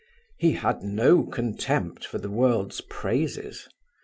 [0.39, 3.69] He had no contempt for the world's praises.